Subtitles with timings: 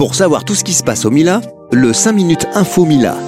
[0.00, 1.42] Pour savoir tout ce qui se passe au Mila,
[1.72, 3.18] le 5 minutes info Mila.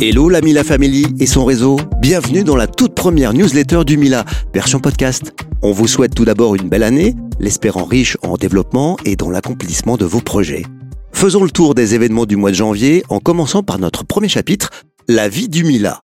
[0.00, 4.24] Hello la Mila Family et son réseau, bienvenue dans la toute première newsletter du Mila,
[4.54, 5.34] version podcast.
[5.60, 9.98] On vous souhaite tout d'abord une belle année, l'espérant riche en développement et dans l'accomplissement
[9.98, 10.64] de vos projets.
[11.12, 14.70] Faisons le tour des événements du mois de janvier en commençant par notre premier chapitre,
[15.08, 16.00] la vie du Mila.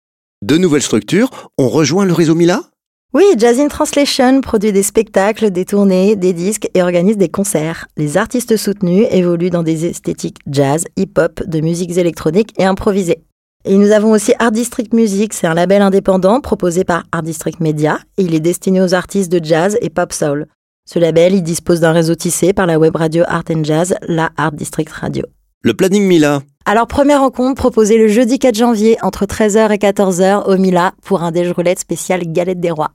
[0.44, 2.71] De nouvelles structures ont rejoint le réseau Mila?
[3.14, 7.88] Oui, Jazz in Translation produit des spectacles, des tournées, des disques et organise des concerts.
[7.98, 13.22] Les artistes soutenus évoluent dans des esthétiques jazz, hip-hop, de musiques électroniques et improvisées.
[13.66, 17.60] Et nous avons aussi Art District Music, c'est un label indépendant proposé par Art District
[17.60, 20.48] Media et il est destiné aux artistes de jazz et pop soul.
[20.90, 24.30] Ce label, il dispose d'un réseau tissé par la web radio Art and Jazz, la
[24.38, 25.26] Art District Radio.
[25.64, 26.44] Le planning Mila.
[26.64, 31.24] Alors, première rencontre proposée le jeudi 4 janvier entre 13h et 14h au Mila pour
[31.24, 32.92] un déj roulette spécial Galette des Rois.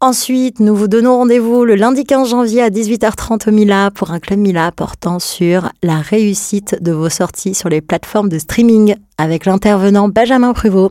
[0.00, 4.18] Ensuite, nous vous donnons rendez-vous le lundi 15 janvier à 18h30 au Mila pour un
[4.18, 9.46] club Mila portant sur la réussite de vos sorties sur les plateformes de streaming avec
[9.46, 10.90] l'intervenant Benjamin Pruvot.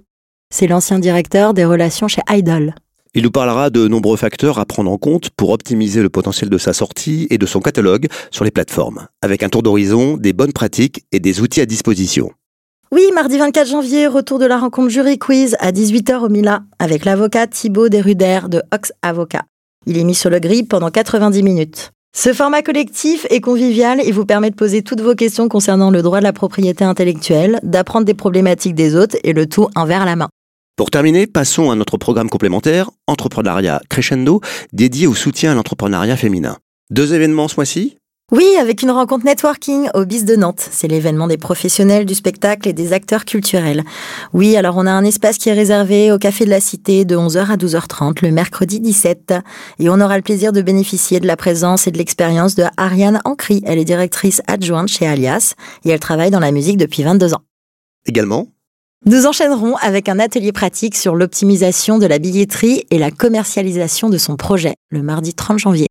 [0.54, 2.74] C'est l'ancien directeur des relations chez Idol.
[3.16, 6.58] Il nous parlera de nombreux facteurs à prendre en compte pour optimiser le potentiel de
[6.58, 10.54] sa sortie et de son catalogue sur les plateformes, avec un tour d'horizon, des bonnes
[10.54, 12.32] pratiques et des outils à disposition.
[12.96, 17.06] Oui, mardi 24 janvier, retour de la rencontre jury quiz à 18h au Mila avec
[17.06, 19.46] l'avocat Thibaut Deruder de Ox Avocat.
[19.88, 21.90] Il est mis sur le grip pendant 90 minutes.
[22.16, 26.04] Ce format collectif est convivial et vous permet de poser toutes vos questions concernant le
[26.04, 30.04] droit de la propriété intellectuelle, d'apprendre des problématiques des autres et le tout un verre
[30.04, 30.30] à la main.
[30.76, 34.40] Pour terminer, passons à notre programme complémentaire, Entrepreneuriat Crescendo,
[34.72, 36.58] dédié au soutien à l'entrepreneuriat féminin.
[36.92, 37.98] Deux événements ce mois-ci?
[38.34, 40.68] Oui, avec une rencontre networking au BIS de Nantes.
[40.72, 43.84] C'est l'événement des professionnels du spectacle et des acteurs culturels.
[44.34, 47.16] Oui, alors on a un espace qui est réservé au Café de la Cité de
[47.16, 49.36] 11h à 12h30 le mercredi 17.
[49.78, 53.22] Et on aura le plaisir de bénéficier de la présence et de l'expérience de Ariane
[53.24, 53.62] Ancry.
[53.68, 55.54] Elle est directrice adjointe chez Alias
[55.86, 57.44] et elle travaille dans la musique depuis 22 ans.
[58.08, 58.48] Également,
[59.06, 64.18] nous enchaînerons avec un atelier pratique sur l'optimisation de la billetterie et la commercialisation de
[64.18, 65.88] son projet, le mardi 30 janvier.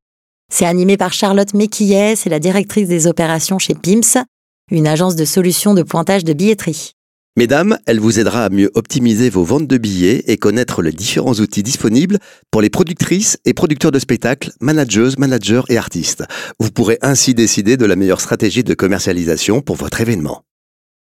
[0.54, 4.22] C'est animé par Charlotte Méquillet, c'est la directrice des opérations chez PIMS,
[4.70, 6.92] une agence de solutions de pointage de billetterie.
[7.38, 11.32] Mesdames, elle vous aidera à mieux optimiser vos ventes de billets et connaître les différents
[11.32, 12.18] outils disponibles
[12.50, 16.24] pour les productrices et producteurs de spectacles, manageuses, managers et artistes.
[16.60, 20.42] Vous pourrez ainsi décider de la meilleure stratégie de commercialisation pour votre événement.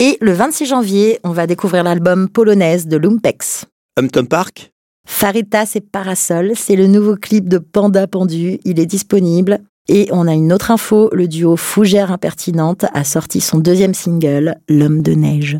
[0.00, 3.64] Et le 26 janvier, on va découvrir l'album Polonaise de Lumpex.
[3.98, 4.70] Humpton Park
[5.10, 8.58] Faritas et Parasol, c'est le nouveau clip de Panda Pendu.
[8.64, 9.58] Il est disponible.
[9.86, 14.54] Et on a une autre info, le duo Fougère Impertinente a sorti son deuxième single,
[14.66, 15.58] L'homme de neige.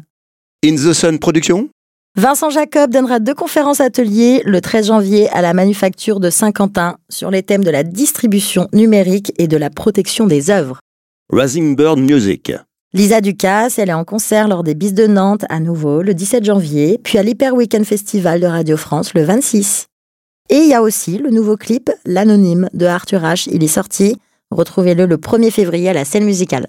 [0.64, 1.68] In the Sun Production?
[2.16, 7.30] Vincent Jacob donnera deux conférences ateliers le 13 janvier à la Manufacture de Saint-Quentin sur
[7.30, 10.78] les thèmes de la distribution numérique et de la protection des œuvres.
[11.30, 12.52] Rising Bird Music
[12.92, 16.44] Lisa Ducasse, elle est en concert lors des Bis de Nantes à nouveau le 17
[16.44, 19.86] janvier, puis à l'Hyper Weekend Festival de Radio France le 26.
[20.48, 23.48] Et il y a aussi le nouveau clip L'Anonyme de Arthur H.
[23.52, 24.16] Il est sorti.
[24.50, 26.66] Retrouvez-le le 1er février à la scène musicale.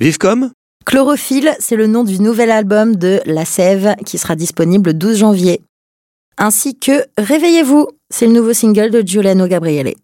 [0.00, 0.52] Vive comme
[0.84, 5.16] Chlorophylle, c'est le nom du nouvel album de La Sève qui sera disponible le 12
[5.16, 5.62] janvier.
[6.36, 9.94] Ainsi que Réveillez-vous, c'est le nouveau single de Giuliano Gabriele.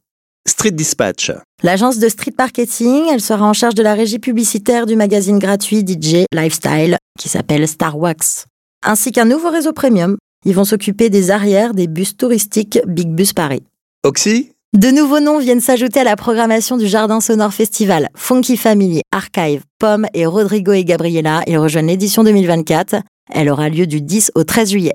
[0.46, 1.32] Street Dispatch.
[1.62, 5.80] L'agence de street marketing, elle sera en charge de la régie publicitaire du magazine gratuit
[5.80, 8.46] DJ Lifestyle qui s'appelle Star Wax,
[8.84, 10.16] ainsi qu'un nouveau réseau premium.
[10.46, 13.62] Ils vont s'occuper des arrières des bus touristiques Big Bus Paris.
[14.04, 14.52] Oxy?
[14.72, 18.08] De nouveaux noms viennent s'ajouter à la programmation du Jardin Sonore Festival.
[18.14, 23.02] Funky Family, Archive, Pomme et Rodrigo et Gabriela, ils rejoignent l'édition 2024.
[23.32, 24.94] Elle aura lieu du 10 au 13 juillet.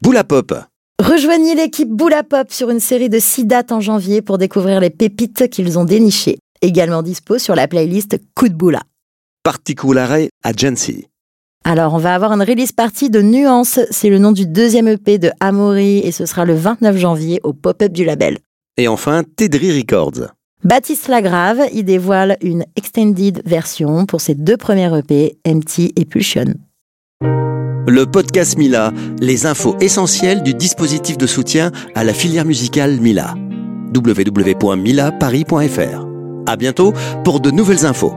[0.00, 0.54] Boula Pop.
[1.16, 4.90] Rejoignez l'équipe Boula Pop sur une série de 6 dates en janvier pour découvrir les
[4.90, 6.38] pépites qu'ils ont dénichées.
[6.62, 8.80] Également dispo sur la playlist Coup de Boula.
[9.42, 11.06] Particulare Agency.
[11.64, 13.78] Alors, on va avoir une release party de Nuance.
[13.90, 17.52] C'est le nom du deuxième EP de Amaury et ce sera le 29 janvier au
[17.52, 18.38] pop-up du label.
[18.76, 20.32] Et enfin, Tedri Records.
[20.64, 26.54] Baptiste Lagrave y dévoile une extended version pour ses deux premiers EP, Empty et Pulsion.
[27.22, 33.32] Le podcast Mila, les infos essentielles du dispositif de soutien à la filière musicale Mila.
[33.94, 36.06] www.milaparis.fr
[36.46, 36.92] À bientôt
[37.24, 38.12] pour de nouvelles infos.